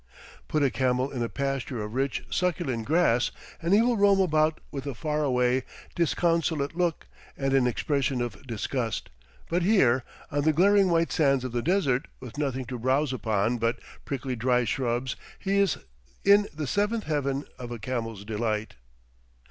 [0.47, 3.29] Put a camel in a pasture of rich, succulent grass
[3.61, 5.61] and he will roam about with a far away,
[5.93, 7.05] disconsolate look
[7.37, 9.11] and an expression of disgust,
[9.47, 13.59] but here, on the glaring white sands of the desert with nothing to browse upon
[13.59, 15.77] but prickly dry shrubs he is
[16.25, 18.73] in the seventh 'heaven of a camel's delight.